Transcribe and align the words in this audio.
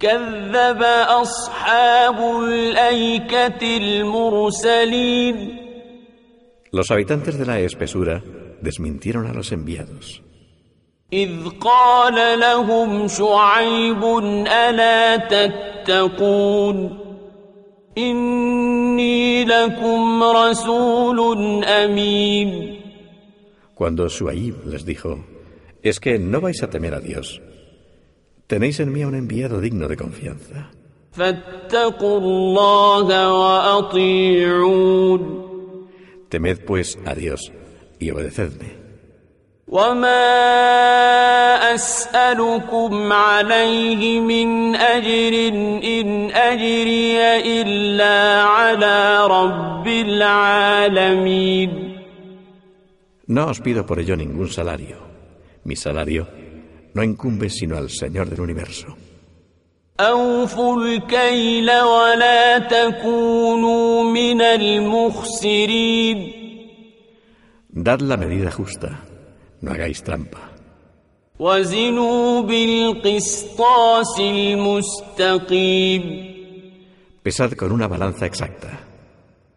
كذب 0.00 0.82
أصحاب 1.22 2.18
الأيكة 2.44 3.76
المرسلين 3.76 5.58
Los 6.70 6.90
habitantes 6.90 7.38
de 7.38 7.46
la 7.46 7.58
espesura 7.60 8.22
desmintieron 8.60 9.26
a 9.26 9.32
los 9.32 9.52
enviados. 9.52 10.20
إذ 11.12 11.48
قال 11.60 12.40
لهم 12.40 13.08
شعيب 13.08 14.04
ألا 14.46 15.16
تتقون 15.16 16.98
إني 17.98 19.44
لكم 19.44 20.22
رسول 20.22 21.64
أمين 21.64 22.78
Cuando 23.74 24.08
Shuaib 24.08 24.66
les 24.66 24.84
dijo, 24.84 25.24
es 25.82 25.98
que 26.00 26.18
no 26.18 26.40
vais 26.40 26.62
a 26.62 26.68
temer 26.68 26.94
a 26.94 27.00
Dios. 27.00 27.40
Tenéis 28.47 28.79
en 28.79 28.91
mí 28.91 29.01
a 29.01 29.07
un 29.07 29.15
enviado 29.15 29.59
digno 29.61 29.87
de 29.87 29.97
confianza. 29.97 30.69
فاتقوا 31.13 32.19
الله 32.19 33.07
وأطيعون 34.43 35.43
Temed 36.29 36.65
pues 36.65 36.97
a 37.05 37.13
Dios 37.15 37.51
y 37.99 38.09
obedecedme. 38.11 38.83
وما 39.67 41.75
أسألكم 41.75 43.13
عليه 43.13 44.19
من 44.19 44.75
أجر 44.75 45.33
إن 45.83 46.31
أجري 46.31 47.17
إلا 47.61 48.41
على 48.43 49.27
رب 49.27 49.87
العالمين 49.87 51.83
No 53.27 53.47
os 53.47 53.61
pido 53.61 53.85
por 53.85 53.99
ello 53.99 54.15
ningún 54.17 54.49
salario. 54.49 54.97
Mi 55.63 55.75
salario 55.75 56.27
no 56.97 57.03
incumbe 57.03 57.49
sino 57.49 57.77
al 57.77 57.89
Señor 57.89 58.29
del 58.29 58.41
universo. 58.41 58.87
أوفوا 59.99 60.77
الكيل 60.83 61.71
ولا 61.71 62.57
تكونوا 62.59 64.03
من 64.03 64.41
المخسرين 64.41 66.31
Dad 67.75 68.01
la 68.01 68.17
medida 68.17 68.51
justa, 68.51 68.89
no 69.61 69.71
hagáis 69.71 70.03
trampa. 70.03 70.39
وزنوا 71.39 72.41
بالقسطاس 72.41 74.19
المستقيم 74.19 76.03
Pesad 77.23 77.53
con 77.55 77.71
una 77.71 77.87
balanza 77.87 78.25
exacta. 78.25 78.69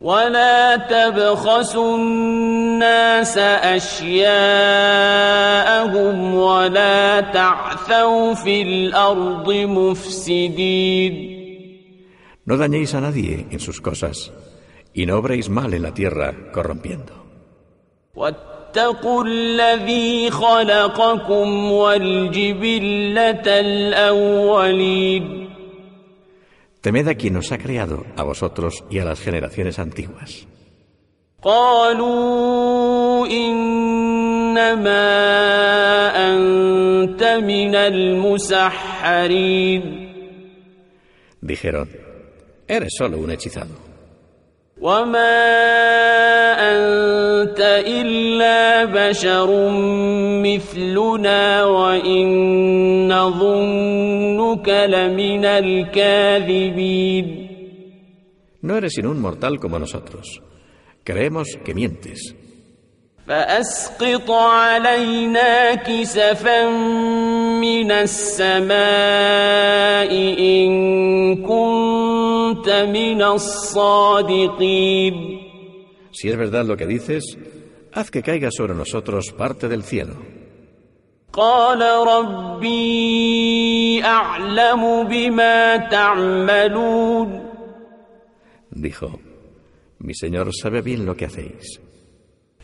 ولا 0.00 0.76
تبخسوا 0.76 1.96
الناس 1.96 3.38
أشياءهم 5.98 6.34
ولا 6.34 7.20
تعثوا 7.20 8.34
في 8.34 8.62
الأرض 8.62 9.52
مفسدين 9.52 11.34
No 12.46 12.58
dañéis 12.58 12.92
a 12.94 13.00
nadie 13.00 13.46
en 13.50 13.58
sus 13.58 13.80
cosas 13.80 14.30
y 14.92 15.06
no 15.06 15.16
obréis 15.16 15.48
mal 15.48 15.72
en 15.72 15.82
la 15.82 15.94
tierra 15.94 16.34
corrompiendo. 16.52 17.12
واتقوا 18.14 19.24
الذي 19.24 20.30
خلقكم 20.30 21.72
والجبلة 21.72 23.46
الأولين 23.46 25.44
Temed 26.82 27.08
a 27.08 27.14
quien 27.14 27.36
os 27.38 27.50
ha 27.50 27.56
creado, 27.56 28.04
a 28.14 28.22
vosotros 28.24 28.84
y 28.90 28.98
a 28.98 29.06
las 29.06 29.18
generaciones 29.20 29.78
antiguas. 29.78 30.46
قالوا 31.42 33.26
إنما 33.26 33.64
أنت 34.54 34.84
من 34.84 34.84
المسحرين 34.84 35.57
Dijeron, 41.41 41.89
eres 42.67 42.93
solo 42.97 43.17
un 43.17 43.31
hechizado. 43.31 43.89
No 58.61 58.77
eres 58.77 58.93
sino 58.93 59.11
un 59.11 59.19
mortal 59.19 59.59
como 59.59 59.79
nosotros. 59.79 60.41
Creemos 61.03 61.47
que 61.65 61.73
mientes. 61.73 62.35
فأسقط 63.28 64.30
علينا 64.30 65.74
كسفا 65.74 66.68
من 67.60 67.90
السماء 67.90 68.74
إن 70.38 71.36
كنت 71.42 72.68
من 72.68 73.22
الصادقين 73.22 75.14
Si 76.12 76.28
es 76.28 76.36
verdad 76.36 76.64
lo 76.64 76.76
que 76.76 76.86
dices, 76.86 77.36
haz 77.92 78.10
que 78.10 78.22
caiga 78.22 78.50
sobre 78.52 78.74
nosotros 78.74 79.32
parte 79.32 79.68
del 79.68 79.82
cielo. 79.82 80.14
قال 81.32 81.80
ربي 82.06 83.24
أعلم 84.04 85.08
بما 85.08 85.76
تعملون 85.76 87.44
Dijo, 88.70 89.18
mi 89.98 90.14
Señor 90.14 90.50
sabe 90.54 90.82
bien 90.82 91.06
lo 91.06 91.16
que 91.16 91.24
hacéis. 91.26 91.80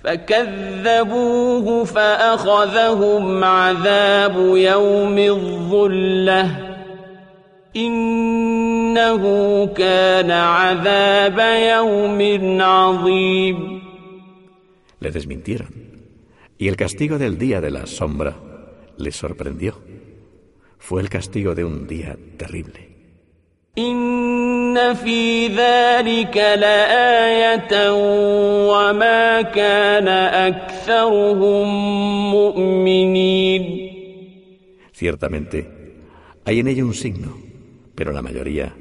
فكذبوه 0.04 1.84
فأخذهم 1.84 3.44
عذاب 3.44 4.36
يوم 4.56 5.18
الظلة 5.18 6.70
إنه 7.76 9.22
كان 9.66 10.30
عذاب 10.30 11.38
يوم 11.78 12.60
عظيم 12.60 13.80
Le 15.02 15.10
desmintieron. 15.10 15.72
Y 16.58 16.68
el 16.68 16.76
castigo 16.76 17.16
del 17.16 17.38
día 17.38 17.62
de 17.62 17.70
la 17.70 17.86
sombra 17.86 18.36
les 18.98 19.16
sorprendió. 19.16 19.80
Fue 20.78 21.00
el 21.00 21.08
castigo 21.08 21.54
de 21.54 21.64
un 21.64 21.86
día 21.86 22.18
terrible. 22.36 22.90
إن 24.74 24.94
في 24.94 25.46
ذلك 25.46 26.36
لآية 26.36 27.72
وما 28.70 29.42
كان 29.42 30.08
أكثرهم 30.48 31.66
مؤمنين 32.30 33.90
Ciertamente, 34.92 35.58
hay 36.44 36.60
en 36.60 36.68
ello 36.68 36.84
un 36.84 36.92
signo, 36.92 37.30
pero 37.94 38.12
la 38.12 38.20
mayoría 38.20 38.74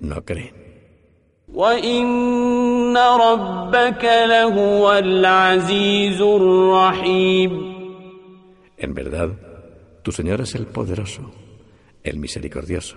no 0.00 0.24
creen. 0.24 0.54
وإن 1.54 2.96
ربك 2.96 4.04
لهو 4.04 4.92
العزيز 4.92 6.20
الرحيم 6.20 7.70
En 8.78 8.94
verdad, 8.94 9.30
tu 10.02 10.10
Señor 10.10 10.40
es 10.40 10.54
el 10.54 10.66
poderoso, 10.66 11.30
el 12.02 12.18
misericordioso. 12.18 12.96